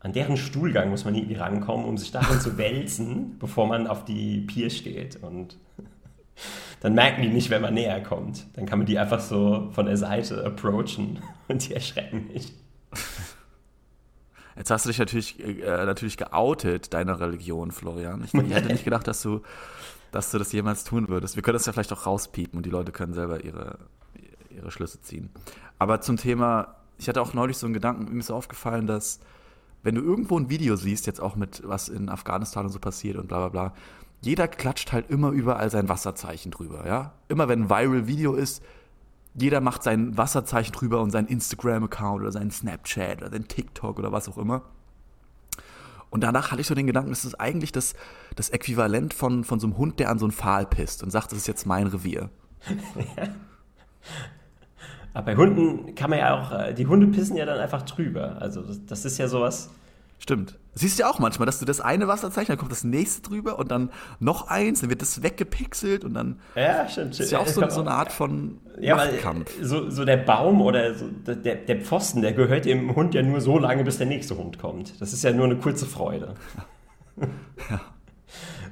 [0.00, 4.04] an deren Stuhlgang muss man irgendwie rankommen, um sich darin zu wälzen, bevor man auf
[4.04, 5.22] die Pier steht.
[5.22, 5.56] Und
[6.80, 8.46] dann merken die nicht, wenn man näher kommt.
[8.54, 12.54] Dann kann man die einfach so von der Seite approachen und die erschrecken nicht.
[14.56, 18.24] Jetzt hast du dich natürlich, äh, natürlich geoutet, deiner Religion, Florian.
[18.24, 19.42] Ich, ich hätte nicht gedacht, dass du,
[20.12, 21.36] dass du das jemals tun würdest.
[21.36, 23.78] Wir können das ja vielleicht auch rauspiepen und die Leute können selber ihre,
[24.50, 25.30] ihre Schlüsse ziehen.
[25.78, 29.20] Aber zum Thema, ich hatte auch neulich so einen Gedanken, mir ist aufgefallen, dass
[29.82, 33.16] wenn du irgendwo ein Video siehst, jetzt auch mit was in Afghanistan und so passiert
[33.16, 33.74] und bla bla bla,
[34.22, 37.14] jeder klatscht halt immer überall sein Wasserzeichen drüber, ja?
[37.28, 38.62] Immer wenn ein Viral Video ist,
[39.34, 44.12] jeder macht sein Wasserzeichen drüber und seinen Instagram-Account oder seinen Snapchat oder seinen TikTok oder
[44.12, 44.62] was auch immer.
[46.10, 47.94] Und danach hatte ich so den Gedanken, es ist eigentlich das,
[48.34, 51.30] das Äquivalent von, von so einem Hund, der an so einen Pfahl pisst und sagt,
[51.30, 52.30] das ist jetzt mein Revier.
[55.12, 58.36] Aber bei Hunden kann man ja auch, äh, die Hunde pissen ja dann einfach drüber.
[58.40, 59.70] Also das, das ist ja sowas.
[60.20, 60.58] Stimmt.
[60.74, 63.58] Siehst du ja auch manchmal, dass du das eine Wasserzeichen, dann kommt das nächste drüber
[63.58, 66.38] und dann noch eins, dann wird das weggepixelt und dann.
[66.54, 67.12] Ja, stimmt.
[67.12, 69.50] Das ist ja auch so, so eine Art von ja, Machtkampf.
[69.62, 73.40] so, so der Baum oder so der, der Pfosten, der gehört dem Hund ja nur
[73.40, 75.00] so lange, bis der nächste Hund kommt.
[75.00, 76.34] Das ist ja nur eine kurze Freude.
[77.68, 77.80] Ja.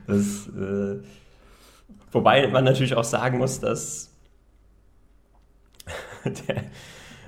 [0.06, 1.02] Das, äh,
[2.12, 4.10] wobei man natürlich auch sagen muss, dass
[6.24, 6.64] der,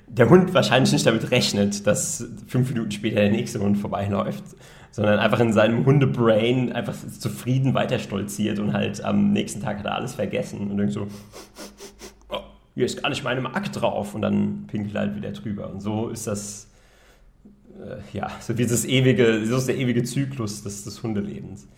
[0.07, 4.44] der Hund wahrscheinlich nicht damit rechnet, dass fünf Minuten später der nächste Hund vorbeiläuft,
[4.90, 9.87] sondern einfach in seinem Hundebrain einfach zufrieden weiter stolziert und halt am nächsten Tag hat
[9.87, 11.07] er alles vergessen und denkt so,
[12.29, 12.40] oh,
[12.74, 15.70] hier ist gar nicht meine Marke drauf und dann pinkelt er halt wieder drüber.
[15.70, 16.68] Und so ist das,
[17.81, 21.68] äh, ja, so wie das ewige, so ist der ewige Zyklus des, des Hundelebens.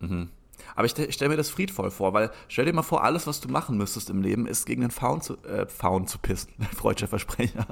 [0.00, 0.30] Mhm.
[0.74, 3.40] Aber ich, ich stelle mir das friedvoll vor, weil stell dir mal vor, alles, was
[3.40, 6.52] du machen müsstest im Leben, ist gegen den Faun zu, äh, Faun zu pissen.
[6.76, 7.66] Freudscher Versprecher.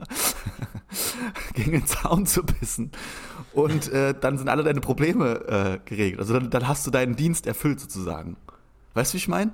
[1.54, 2.90] gegen den Zaun zu pissen.
[3.52, 6.20] Und äh, dann sind alle deine Probleme äh, geregelt.
[6.20, 8.36] Also dann, dann hast du deinen Dienst erfüllt sozusagen.
[8.94, 9.52] Weißt du, wie ich meine?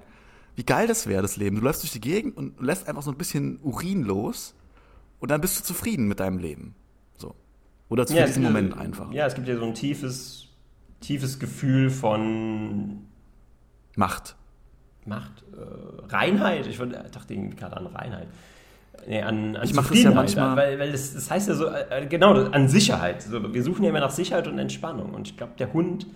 [0.54, 1.56] Wie geil das wäre, das Leben.
[1.56, 4.54] Du läufst durch die Gegend und lässt einfach so ein bisschen Urin los
[5.20, 6.74] und dann bist du zufrieden mit deinem Leben.
[7.18, 7.35] So.
[7.88, 9.12] Oder zu ja, diesem Moment einfach.
[9.12, 10.48] Ja, es gibt ja so ein tiefes,
[11.00, 13.06] tiefes Gefühl von
[13.96, 14.37] Macht.
[15.04, 15.44] Macht.
[15.52, 16.66] Äh, Reinheit.
[16.66, 18.28] Ich dachte irgendwie gerade an Reinheit.
[19.06, 20.56] Nee, an, an ich mache das ja manchmal.
[20.56, 23.22] Weil, weil das, das heißt ja so, äh, genau, an Sicherheit.
[23.22, 25.14] So, wir suchen ja immer nach Sicherheit und Entspannung.
[25.14, 26.06] Und ich glaube, der Hund,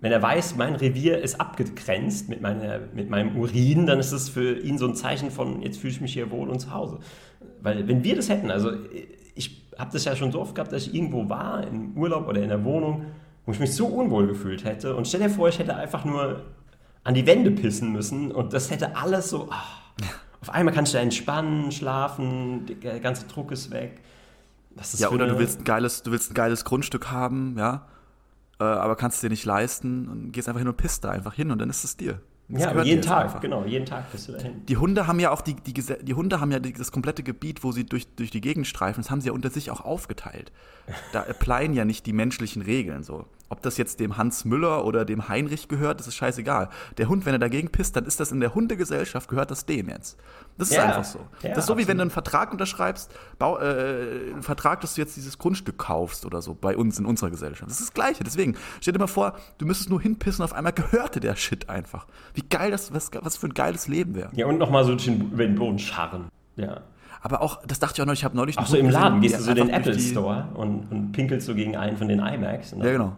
[0.00, 4.28] wenn er weiß, mein Revier ist abgegrenzt mit, meiner, mit meinem Urin, dann ist es
[4.28, 6.98] für ihn so ein Zeichen von, jetzt fühle ich mich hier wohl und zu Hause.
[7.60, 8.72] Weil wenn wir das hätten, also
[9.34, 12.42] ich habe das ja schon so oft gehabt, dass ich irgendwo war, im Urlaub oder
[12.42, 13.06] in der Wohnung,
[13.46, 14.94] wo ich mich so unwohl gefühlt hätte.
[14.94, 16.42] Und stell dir vor, ich hätte einfach nur
[17.04, 19.48] an die Wände pissen müssen und das hätte alles so.
[19.50, 20.04] Oh,
[20.40, 24.00] auf einmal kannst du entspannen, schlafen, der ganze Druck ist weg.
[24.76, 27.86] ist ja, oder du willst ein geiles, du willst ein geiles Grundstück haben, ja,
[28.58, 31.34] äh, aber kannst es dir nicht leisten und gehst einfach hin und pisst da einfach
[31.34, 32.20] hin und dann ist es dir.
[32.48, 33.40] Das ja, jeden Tag, einfach.
[33.40, 34.66] genau, jeden Tag bist du dahin.
[34.66, 37.72] Die Hunde haben ja auch die, die, die Hunde haben ja das komplette Gebiet, wo
[37.72, 40.52] sie durch, durch die Gegend streifen, das haben sie ja unter sich auch aufgeteilt.
[41.12, 43.26] Da applyen ja nicht die menschlichen Regeln so.
[43.52, 46.70] Ob das jetzt dem Hans Müller oder dem Heinrich gehört, das ist scheißegal.
[46.96, 49.90] Der Hund, wenn er dagegen pisst, dann ist das in der Hundegesellschaft, gehört das dem
[49.90, 50.18] jetzt.
[50.56, 51.18] Das ist ja, einfach so.
[51.42, 54.94] Ja, das ist so, wie wenn du einen Vertrag unterschreibst, Bau, äh, einen Vertrag, dass
[54.94, 57.70] du jetzt dieses Grundstück kaufst oder so, bei uns in unserer Gesellschaft.
[57.70, 58.24] Das ist das Gleiche.
[58.24, 62.06] Deswegen, stell dir mal vor, du müsstest nur hinpissen, auf einmal gehörte der Shit einfach.
[62.32, 64.30] Wie geil das, was, was für ein geiles Leben wäre.
[64.32, 66.28] Ja, und nochmal so über den Boden scharren.
[66.56, 66.80] Ja.
[67.22, 69.38] Aber auch, das dachte ich auch noch, ich habe neulich Ach so, im Laden gehst
[69.38, 72.72] du so in den Apple Store und, und, pinkelst du gegen einen von den iMacs.
[72.72, 73.16] ja, genau.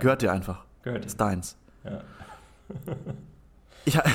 [0.00, 0.64] Gehört dir einfach.
[0.82, 1.06] Gehört dir.
[1.06, 1.56] Ist deins.
[1.84, 2.00] Ja.
[3.84, 4.10] ich habe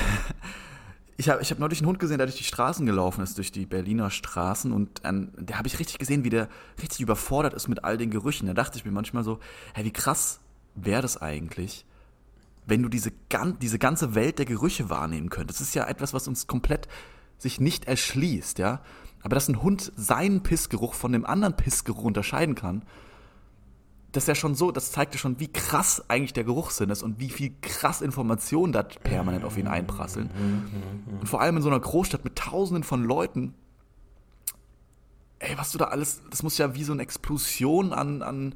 [1.16, 3.50] ich hab, ich hab neulich einen Hund gesehen, der durch die Straßen gelaufen ist, durch
[3.50, 6.48] die Berliner Straßen und ähm, der habe ich richtig gesehen, wie der
[6.82, 8.46] richtig überfordert ist mit all den Gerüchen.
[8.46, 9.38] Da dachte ich mir manchmal so,
[9.72, 10.40] hey, wie krass
[10.74, 11.86] wäre das eigentlich,
[12.66, 13.10] wenn du diese,
[13.60, 15.60] diese ganze Welt der Gerüche wahrnehmen könntest.
[15.60, 16.88] Das ist ja etwas, was uns komplett
[17.38, 18.80] sich nicht erschließt, ja.
[19.22, 22.82] Aber dass ein Hund seinen Pissgeruch von dem anderen Pissgeruch unterscheiden kann,
[24.12, 27.02] das ist ja schon so, das zeigt ja schon, wie krass eigentlich der Geruchssinn ist
[27.02, 30.30] und wie viel krass Informationen da permanent auf ihn einprasseln.
[31.20, 33.54] Und vor allem in so einer Großstadt mit tausenden von Leuten,
[35.38, 38.54] ey, was du da alles, das muss ja wie so eine Explosion an, an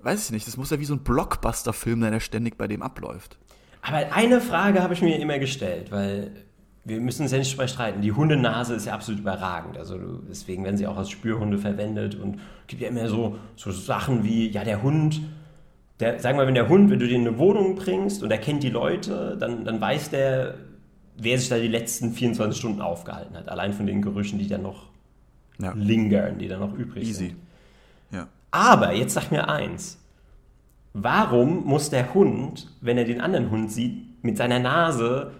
[0.00, 2.82] weiß ich nicht, das muss ja wie so ein Blockbuster-Film sein, der ständig bei dem
[2.82, 3.38] abläuft.
[3.80, 6.44] Aber eine Frage habe ich mir immer gestellt, weil
[6.84, 8.02] wir müssen uns ja nicht streiten.
[8.02, 9.78] Die Hundenase ist ja absolut überragend.
[9.78, 13.72] Also deswegen werden sie auch als Spürhunde verwendet und es gibt ja immer so, so
[13.72, 15.22] Sachen wie, ja, der Hund,
[16.00, 18.38] der, sagen wir, wenn der Hund, wenn du den in eine Wohnung bringst und er
[18.38, 20.56] kennt die Leute, dann, dann weiß der,
[21.16, 23.48] wer sich da die letzten 24 Stunden aufgehalten hat.
[23.48, 24.88] Allein von den Gerüchen, die dann noch
[25.58, 25.72] ja.
[25.74, 27.28] lingern, die dann noch übrig Easy.
[27.28, 27.36] sind.
[28.10, 28.28] Ja.
[28.50, 29.98] Aber jetzt sag mir eins.
[30.92, 35.32] Warum muss der Hund, wenn er den anderen Hund sieht, mit seiner Nase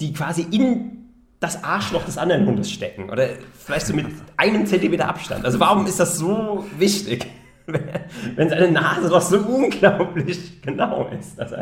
[0.00, 0.98] die quasi in
[1.40, 3.10] das Arschloch des anderen Hundes stecken.
[3.10, 5.44] Oder vielleicht so mit einem Zentimeter Abstand.
[5.44, 7.26] Also warum ist das so wichtig?
[7.66, 11.38] Wenn seine Nase doch so unglaublich genau ist.
[11.38, 11.56] Also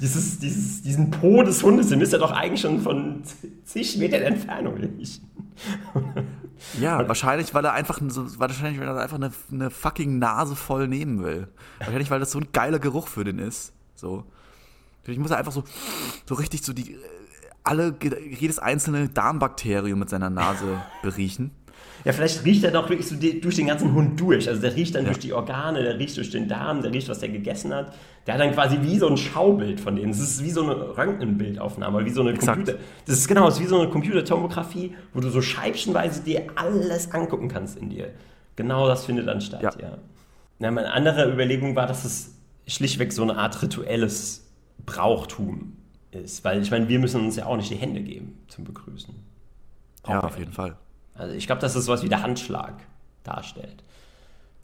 [0.00, 3.22] dieses, dieses, diesen Po des Hundes, den müsste er doch eigentlich schon von
[3.64, 5.30] zig Metern Entfernung riechen.
[6.80, 11.22] Ja, wahrscheinlich, weil er einfach, wahrscheinlich, weil er einfach eine, eine fucking Nase voll nehmen
[11.22, 11.48] will.
[11.78, 13.72] Wahrscheinlich, weil das so ein geiler Geruch für den ist.
[13.94, 14.24] So.
[15.06, 15.64] Ich muss einfach so,
[16.26, 16.96] so richtig so die
[17.64, 17.94] alle,
[18.38, 21.50] jedes einzelne Darmbakterium mit seiner Nase beriechen.
[22.04, 24.46] Ja, vielleicht riecht er doch wirklich so durch den ganzen Hund durch.
[24.48, 25.08] Also der riecht dann ja.
[25.08, 27.94] durch die Organe, der riecht durch den Darm, der riecht, was der gegessen hat.
[28.26, 30.12] Der hat dann quasi wie so ein Schaubild von denen.
[30.12, 32.58] Das ist wie so eine Röntgenbildaufnahme, wie so eine Exakt.
[32.58, 32.78] Computer.
[33.06, 37.10] Das ist genau, das ist wie so eine Computertomographie, wo du so scheibchenweise dir alles
[37.12, 38.10] angucken kannst in dir.
[38.56, 39.72] Genau das findet dann statt, ja.
[39.80, 39.98] ja.
[40.58, 42.34] Na, meine andere Überlegung war, dass es
[42.66, 44.46] schlichtweg so eine Art rituelles
[44.84, 45.72] Brauchtum
[46.14, 46.44] ist.
[46.44, 49.14] Weil ich meine, wir müssen uns ja auch nicht die Hände geben zum Begrüßen.
[50.06, 50.76] ja, auf jeden Fall.
[51.14, 52.74] Also ich glaube, dass das sowas wie der Handschlag
[53.22, 53.82] darstellt.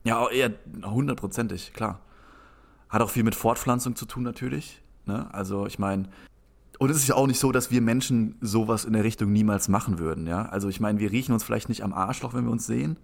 [0.05, 0.53] Ja, eher
[0.85, 2.01] hundertprozentig, klar.
[2.89, 4.81] Hat auch viel mit Fortpflanzung zu tun natürlich.
[5.07, 5.33] Ne?
[5.33, 6.09] Also ich meine,
[6.81, 9.69] und es ist ja auch nicht so, dass wir Menschen sowas in der Richtung niemals
[9.69, 10.27] machen würden.
[10.27, 10.47] Ja?
[10.47, 12.97] Also ich meine, wir riechen uns vielleicht nicht am Arschloch, wenn wir uns sehen,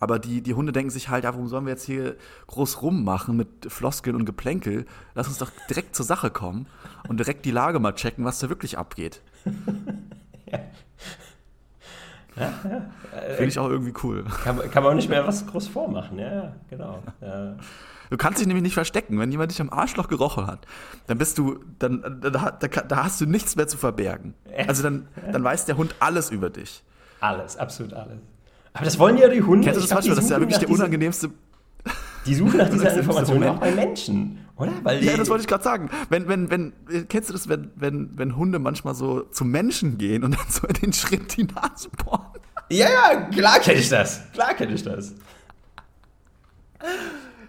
[0.00, 2.16] aber die, die Hunde denken sich halt, ja, warum sollen wir jetzt hier
[2.48, 4.84] groß rummachen mit Floskeln und Geplänkel?
[5.14, 6.66] Lass uns doch direkt zur Sache kommen
[7.08, 9.22] und direkt die Lage mal checken, was da wirklich abgeht.
[12.40, 12.52] Ja.
[12.64, 12.70] Ja,
[13.28, 13.34] ja.
[13.34, 14.24] Finde ich auch irgendwie cool.
[14.44, 17.02] Kann, kann, man auch nicht mehr was groß vormachen, ja, genau.
[17.20, 17.56] Ja.
[18.10, 19.18] Du kannst dich nämlich nicht verstecken.
[19.18, 20.66] Wenn jemand dich am Arschloch gerochen hat,
[21.06, 24.34] dann bist du, dann, da, da, da hast du nichts mehr zu verbergen.
[24.66, 26.82] Also dann, dann weiß der Hund alles über dich.
[27.20, 28.18] Alles, absolut alles.
[28.72, 29.64] Aber das wollen ja die Hunde.
[29.64, 30.16] Kennst du das manchmal?
[30.16, 31.30] Das ist ja wirklich der unangenehmste.
[32.26, 34.72] Die suchen nach dieser Information auch bei Menschen, oder?
[34.82, 35.90] Weil ja, das wollte ich gerade sagen.
[36.08, 36.72] Wenn, wenn, wenn,
[37.08, 40.66] kennst du das, wenn, wenn, wenn Hunde manchmal so zu Menschen gehen und dann so
[40.66, 42.26] in den Schritt die Nase bohren?
[42.70, 44.20] Ja, ja, klar kenne ich das.
[44.32, 45.14] Klar kenne ich das.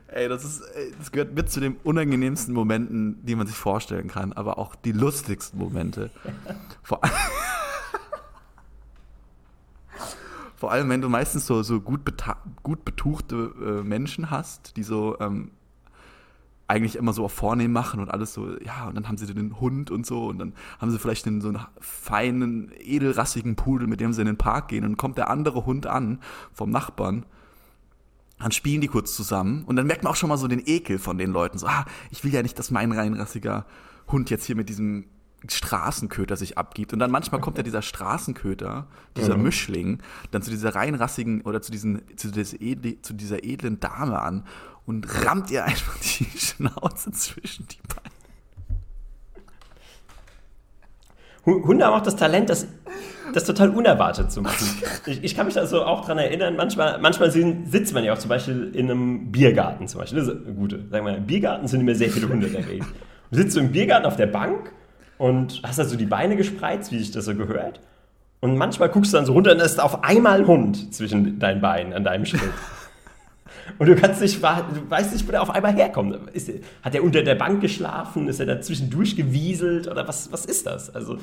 [0.08, 0.64] Ey, das ist,
[0.98, 4.92] das gehört mit zu den unangenehmsten Momenten, die man sich vorstellen kann, aber auch die
[4.92, 6.12] lustigsten Momente.
[6.84, 7.14] Vor allem.
[10.62, 12.02] Vor allem, wenn du meistens so, so gut,
[12.62, 15.50] gut betuchte äh, Menschen hast, die so ähm,
[16.72, 19.60] eigentlich immer so auf vornehm machen und alles so, ja, und dann haben sie den
[19.60, 24.00] Hund und so und dann haben sie vielleicht den, so einen feinen, edelrassigen Pudel, mit
[24.00, 26.20] dem sie in den Park gehen und dann kommt der andere Hund an
[26.54, 27.26] vom Nachbarn.
[28.40, 30.98] Dann spielen die kurz zusammen und dann merkt man auch schon mal so den Ekel
[30.98, 31.58] von den Leuten.
[31.58, 33.66] So, ah, ich will ja nicht, dass mein reinrassiger
[34.08, 35.06] Hund jetzt hier mit diesem
[35.48, 36.94] Straßenköter sich abgibt.
[36.94, 39.44] Und dann manchmal kommt ja dieser Straßenköter, dieser mhm.
[39.44, 40.00] Mischling,
[40.32, 44.46] dann zu dieser reinrassigen oder zu, diesen, zu, edle, zu dieser edlen Dame an
[44.86, 48.12] und rammt ihr einfach die Schnauze zwischen die Beine.
[51.46, 52.68] Hunde haben auch das Talent, das,
[53.34, 54.64] das total unerwartet zu machen.
[55.08, 58.30] Ich, ich kann mich also auch daran erinnern, manchmal, manchmal sitzt man ja auch zum
[58.30, 60.20] Beispiel in einem Biergarten zum Beispiel.
[60.20, 60.86] Das ist eine gute.
[60.92, 62.86] Sagen wir, im Biergarten sind immer sehr viele Hunde in.
[63.32, 64.72] Du sitzt so im Biergarten auf der Bank
[65.18, 67.80] und hast also die Beine gespreizt, wie sich das so gehört.
[68.40, 71.40] Und manchmal guckst du dann so runter und da ist auf einmal ein Hund zwischen
[71.40, 72.42] deinen Beinen an deinem Schritt.
[73.78, 76.18] Und du kannst nicht, du weißt nicht, wo der auf einmal herkommt.
[76.34, 78.28] Ist, hat er unter der Bank geschlafen?
[78.28, 79.88] Ist er dazwischen durchgewieselt?
[79.88, 80.94] Oder was, was ist das?
[80.94, 81.18] Also.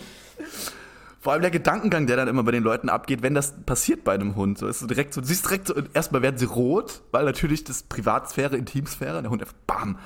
[1.20, 4.14] Vor allem der Gedankengang, der dann immer bei den Leuten abgeht, wenn das passiert bei
[4.14, 4.58] einem Hund.
[4.58, 7.82] So ist direkt so, du siehst direkt so, erstmal werden sie rot, weil natürlich das
[7.82, 9.98] Privatsphäre, Intimsphäre, der Hund einfach bam,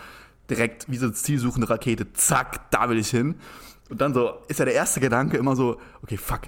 [0.48, 3.36] direkt wie so eine zielsuchende Rakete, zack, da will ich hin.
[3.90, 6.42] Und dann so ist ja der erste Gedanke immer so, okay, fuck,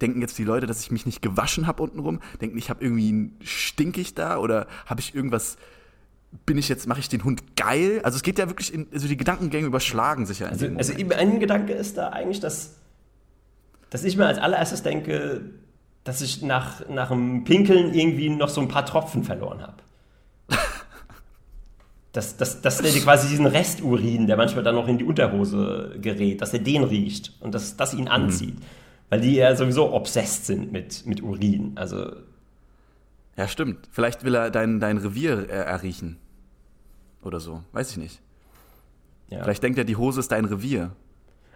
[0.00, 2.20] denken jetzt die Leute, dass ich mich nicht gewaschen habe untenrum?
[2.40, 5.56] Denken, ich habe irgendwie stinkig da oder habe ich irgendwas
[6.46, 8.00] bin ich jetzt, mache ich den Hund geil?
[8.04, 10.48] Also es geht ja wirklich in, also die Gedankengänge überschlagen sich ja.
[10.48, 12.76] Also, also ein Gedanke ist da eigentlich, dass,
[13.90, 15.42] dass ich mir als allererstes denke,
[16.04, 19.82] dass ich nach, nach dem Pinkeln irgendwie noch so ein paar Tropfen verloren habe
[22.12, 26.40] dass, dass, dass er quasi diesen Resturin, der manchmal dann noch in die Unterhose gerät,
[26.40, 28.58] dass er den riecht und dass das ihn anzieht.
[28.58, 28.64] Mhm.
[29.10, 31.72] Weil die ja sowieso obsessed sind mit, mit Urin.
[31.74, 32.12] Also.
[33.36, 33.88] Ja, stimmt.
[33.90, 36.16] Vielleicht will er dein, dein Revier erriechen.
[37.22, 37.62] Oder so.
[37.72, 38.20] Weiß ich nicht.
[39.28, 39.42] Ja.
[39.42, 40.92] Vielleicht denkt er, die Hose ist dein Revier.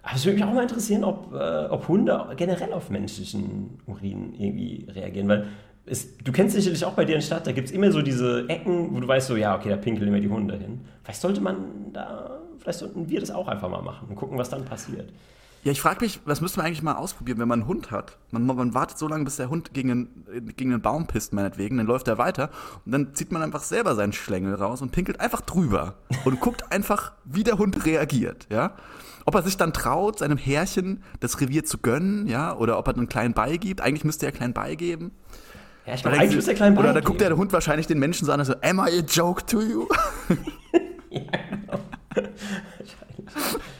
[0.02, 4.34] Aber es würde mich auch mal interessieren, ob, äh, ob Hunde generell auf menschlichen Urin
[4.34, 5.28] irgendwie reagieren.
[5.28, 5.46] Weil
[5.86, 8.02] es, du kennst sicherlich auch bei dir in der Stadt, da gibt es immer so
[8.02, 10.80] diese Ecken, wo du weißt, so, ja, okay, da pinkeln immer die Hunde hin.
[11.02, 14.50] Vielleicht sollte man da, vielleicht sollten wir das auch einfach mal machen und gucken, was
[14.50, 15.10] dann passiert.
[15.64, 18.18] Ja, ich frage mich, was müsste man eigentlich mal ausprobieren, wenn man einen Hund hat?
[18.30, 21.78] Man, man wartet so lange, bis der Hund gegen einen, gegen einen Baum pisst, meinetwegen,
[21.78, 22.50] dann läuft er weiter
[22.84, 25.94] und dann zieht man einfach selber seinen Schlängel raus und pinkelt einfach drüber
[26.26, 28.76] und guckt einfach, wie der Hund reagiert, ja?
[29.24, 32.94] Ob er sich dann traut, seinem Härchen das Revier zu gönnen, ja, oder ob er
[32.94, 33.80] einen kleinen beigibt.
[33.80, 35.12] Eigentlich müsste er einen kleinen beigeben.
[35.86, 38.26] Ja, ich glaube, eigentlich ist der klein Oder da guckt der Hund wahrscheinlich den Menschen
[38.26, 39.88] so an und so, am I a joke to you?
[41.10, 41.80] ja, genau.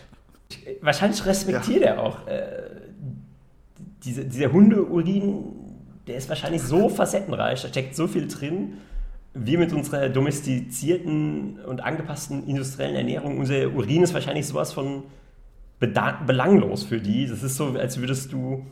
[0.81, 1.89] wahrscheinlich respektiert ja.
[1.89, 2.71] er auch äh,
[4.05, 5.45] diese, dieser Hundeurin,
[6.07, 8.75] der ist wahrscheinlich so facettenreich, da steckt so viel drin.
[9.33, 15.05] Wir mit unserer domestizierten und angepassten industriellen Ernährung, unser Urin ist wahrscheinlich sowas von
[15.81, 17.27] belanglos für die.
[17.27, 18.65] Das ist so, als würdest du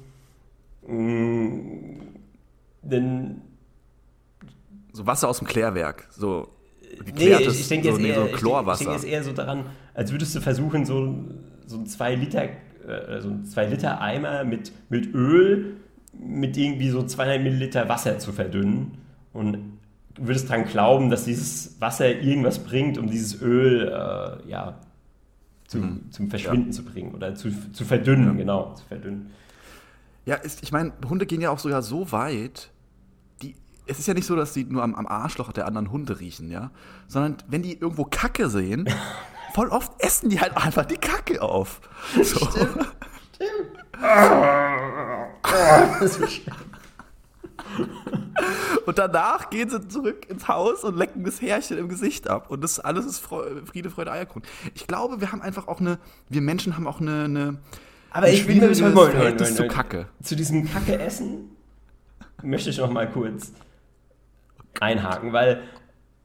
[0.86, 2.04] mh,
[2.82, 3.42] den
[4.92, 6.48] so Wasser aus dem Klärwerk, so
[7.14, 8.82] nee, ich, ich denke so, jetzt, nee, so Chlorwasser.
[8.82, 11.14] Ich denke jetzt eher so daran, als würdest du versuchen, so,
[11.72, 15.76] so ein 2 Liter, äh, so ein 2 Liter Eimer mit, mit Öl
[16.12, 18.98] mit irgendwie so 200 Milliliter Wasser zu verdünnen
[19.32, 19.78] und
[20.16, 24.78] würdest dran glauben, dass dieses Wasser irgendwas bringt, um dieses Öl äh, ja,
[25.66, 26.10] zum, mhm.
[26.10, 26.72] zum Verschwinden ja.
[26.72, 28.32] zu bringen oder zu, zu verdünnen, ja.
[28.32, 29.30] genau, zu verdünnen.
[30.26, 32.70] Ja, ist, ich meine, Hunde gehen ja auch sogar so weit,
[33.40, 33.56] die,
[33.86, 36.50] es ist ja nicht so, dass sie nur am, am Arschloch der anderen Hunde riechen,
[36.50, 36.70] ja,
[37.08, 38.88] sondern wenn die irgendwo Kacke sehen,
[39.54, 41.80] voll oft essen die halt einfach die Kacke auf.
[42.22, 42.46] So.
[42.46, 42.88] Stimmt.
[43.34, 43.82] Stimmt.
[48.86, 52.50] und danach gehen sie zurück ins Haus und lecken das Härchen im Gesicht ab.
[52.50, 54.42] Und das alles ist Friede, Freude, Eierkuchen.
[54.74, 57.58] Ich glaube, wir haben einfach auch eine, wir Menschen haben auch eine, eine
[58.10, 60.06] aber ich will mir schon mal das zu Kacke.
[60.22, 61.56] Zu diesem Kacke-Essen
[62.42, 63.52] möchte ich noch mal kurz
[64.80, 65.62] einhaken, weil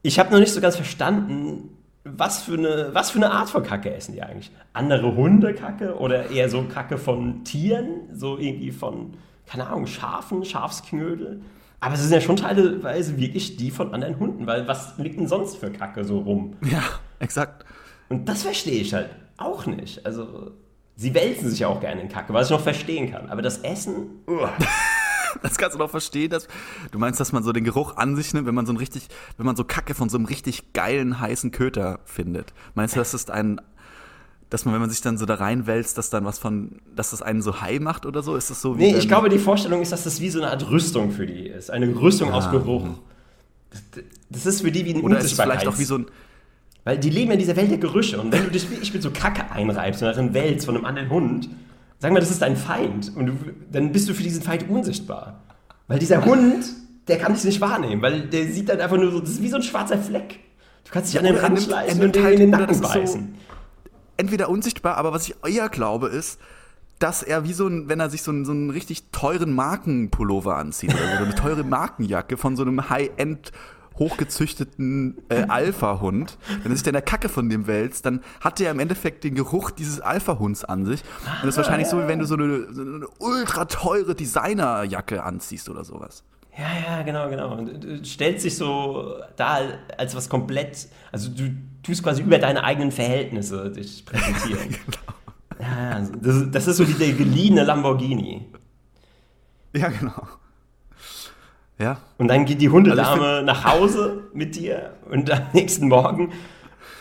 [0.02, 1.77] ich habe noch nicht so ganz verstanden,
[2.16, 4.50] was für, eine, was für eine Art von Kacke essen die eigentlich?
[4.72, 8.08] Andere Hunde Kacke oder eher so Kacke von Tieren?
[8.12, 9.14] So irgendwie von,
[9.46, 11.42] keine Ahnung, Schafen, Schafsknödel?
[11.80, 15.28] Aber es sind ja schon teilweise wirklich die von anderen Hunden, weil was liegt denn
[15.28, 16.56] sonst für Kacke so rum?
[16.62, 16.82] Ja,
[17.20, 17.64] exakt.
[18.08, 20.04] Und das verstehe ich halt auch nicht.
[20.04, 20.52] Also,
[20.96, 23.28] sie wälzen sich ja auch gerne in Kacke, was ich noch verstehen kann.
[23.30, 24.22] Aber das Essen.
[24.26, 24.52] Uah.
[25.42, 26.48] Das kannst du noch verstehen, dass
[26.90, 29.08] du meinst, dass man so den Geruch an sich nimmt, wenn man so ein richtig,
[29.36, 32.52] wenn man so Kacke von so einem richtig geilen heißen Köter findet.
[32.74, 33.60] Meinst du, das ist ein,
[34.50, 37.22] dass man, wenn man sich dann so da reinwälzt, dass dann was von, dass das
[37.22, 38.34] einen so high macht oder so?
[38.36, 38.92] Ist das so wie?
[38.92, 41.46] Nee, ich glaube, die Vorstellung ist, dass das wie so eine Art Rüstung für die
[41.46, 41.70] ist.
[41.70, 42.34] Eine Rüstung ja.
[42.34, 42.86] aus Geruch.
[43.70, 43.82] Das,
[44.30, 46.06] das, ist für die wie ein Oder ist es vielleicht auch wie so ein.
[46.84, 48.18] Weil die leben in dieser Welt der Gerüche.
[48.18, 50.86] Und wenn du dich wie ich mit so Kacke einreibst und darin wälzt von einem
[50.86, 51.50] anderen Hund,
[51.98, 53.14] Sag mal, das ist dein Feind.
[53.16, 53.32] Und du,
[53.70, 55.42] dann bist du für diesen Feind unsichtbar.
[55.88, 56.64] Weil dieser Hund,
[57.08, 59.48] der kann dich nicht wahrnehmen, weil der sieht dann einfach nur so, das ist wie
[59.48, 60.40] so ein schwarzer Fleck.
[60.84, 63.20] Du kannst dich an den Rand schleichen und den halt, in den Nacken beißen.
[63.20, 63.38] So
[64.18, 66.38] entweder unsichtbar, aber was ich eher glaube ist,
[66.98, 70.56] dass er wie so ein, wenn er sich so einen, so einen richtig teuren Markenpullover
[70.56, 73.52] anzieht oder so eine teure Markenjacke von so einem High-End
[73.98, 78.70] hochgezüchteten äh, Alpha-Hund, wenn er sich dann der Kacke von dem wälzt, dann hat er
[78.70, 81.02] im Endeffekt den Geruch dieses Alpha-Hunds an sich.
[81.02, 85.22] Und das ist wahrscheinlich so, wie wenn du so eine, so eine ultra teure Designerjacke
[85.22, 86.24] anziehst oder sowas.
[86.56, 87.56] Ja, ja, genau, genau.
[87.56, 89.60] Und du stellst dich so da
[89.96, 94.70] als was komplett, also du tust quasi über deine eigenen Verhältnisse dich präsentieren.
[94.70, 95.18] genau.
[95.60, 98.46] Ja, ja, das, das ist so wie der geliehene Lamborghini.
[99.74, 100.26] Ja, genau.
[101.78, 101.98] Ja.
[102.18, 106.32] Und dann geht die Hundedame also nach Hause mit dir und am nächsten Morgen,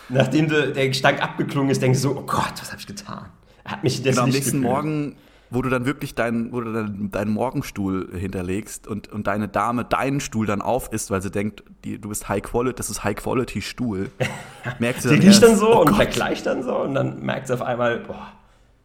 [0.10, 3.26] nachdem der Gestank abgeklungen ist, denkst du so, oh Gott, was habe ich getan?
[3.64, 4.64] Er hat mich das genau, am nächsten gefühlt.
[4.64, 5.16] Morgen,
[5.50, 9.84] wo du dann wirklich deinen, wo du dann deinen Morgenstuhl hinterlegst und, und deine Dame
[9.84, 13.04] deinen Stuhl dann auf isst, weil sie denkt, die, du bist High Quality, das ist
[13.04, 14.12] High Quality Stuhl.
[14.80, 17.48] merkst du dann Die riecht dann so oh und vergleicht dann so und dann merkt
[17.48, 18.28] sie auf einmal, boah,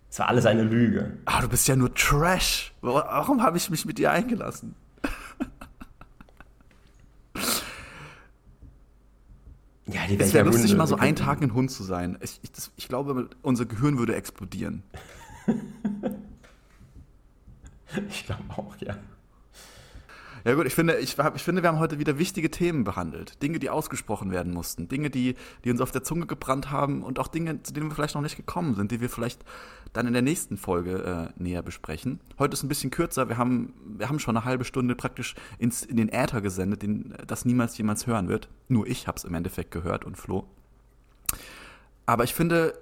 [0.09, 1.18] das war alles eine Lüge.
[1.24, 2.72] Ah, du bist ja nur Trash.
[2.81, 4.74] Warum habe ich mich mit dir eingelassen?
[10.09, 12.19] Die es wäre lustig, mal so einen Tag ein Hund zu sein.
[12.21, 14.83] Ich, ich, das, ich glaube, unser Gehirn würde explodieren.
[18.09, 18.97] ich glaube auch, ja.
[20.45, 23.41] Ja gut, ich finde, ich, ich, finde, wir haben heute wieder wichtige Themen behandelt.
[23.43, 24.88] Dinge, die ausgesprochen werden mussten.
[24.88, 27.95] Dinge, die, die uns auf der Zunge gebrannt haben und auch Dinge, zu denen wir
[27.95, 29.45] vielleicht noch nicht gekommen sind, die wir vielleicht
[29.92, 32.20] dann in der nächsten Folge äh, näher besprechen.
[32.38, 33.28] Heute ist ein bisschen kürzer.
[33.28, 37.14] Wir haben, wir haben schon eine halbe Stunde praktisch ins, in den Äther gesendet, den,
[37.26, 38.48] das niemals jemals hören wird.
[38.68, 40.44] Nur ich habe es im Endeffekt gehört und Flo.
[42.07, 42.74] Aber ich finde,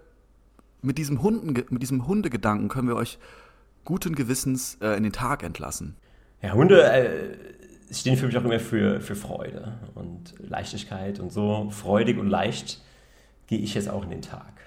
[0.83, 3.19] mit diesem, Hunden, mit diesem Hundegedanken können wir euch
[3.85, 5.97] guten Gewissens äh, in den Tag entlassen.
[6.43, 7.37] Ja, Hunde äh,
[7.93, 11.71] stehen für mich auch immer für, für Freude und Leichtigkeit und so.
[11.71, 12.83] Freudig und leicht
[13.49, 14.61] gehe ich jetzt auch in den Tag.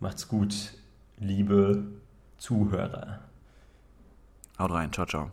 [0.00, 0.72] Macht's gut,
[1.20, 1.84] liebe
[2.38, 3.20] Zuhörer.
[4.58, 5.30] Haut rein, ciao, ciao.